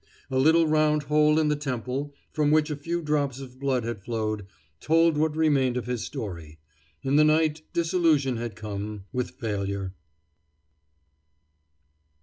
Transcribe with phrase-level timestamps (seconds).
[0.31, 4.01] A little round hole in the temple, from which a few drops of blood had
[4.03, 4.47] flowed,
[4.79, 6.57] told what remained of his story.
[7.03, 9.93] In the night disillusion had come, with failure.